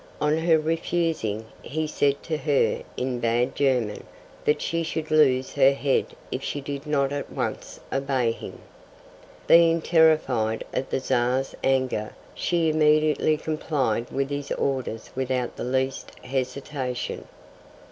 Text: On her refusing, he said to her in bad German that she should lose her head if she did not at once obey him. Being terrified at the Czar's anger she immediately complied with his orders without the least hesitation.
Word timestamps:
On 0.19 0.35
her 0.35 0.57
refusing, 0.57 1.45
he 1.61 1.85
said 1.85 2.23
to 2.23 2.35
her 2.37 2.81
in 2.97 3.19
bad 3.19 3.53
German 3.53 4.03
that 4.45 4.59
she 4.59 4.81
should 4.81 5.11
lose 5.11 5.53
her 5.53 5.73
head 5.73 6.15
if 6.31 6.41
she 6.41 6.59
did 6.59 6.87
not 6.87 7.11
at 7.13 7.31
once 7.31 7.79
obey 7.93 8.31
him. 8.31 8.57
Being 9.45 9.79
terrified 9.79 10.63
at 10.73 10.89
the 10.89 10.99
Czar's 10.99 11.53
anger 11.63 12.15
she 12.33 12.67
immediately 12.67 13.37
complied 13.37 14.09
with 14.09 14.31
his 14.31 14.51
orders 14.53 15.11
without 15.15 15.55
the 15.55 15.63
least 15.63 16.13
hesitation. 16.23 17.27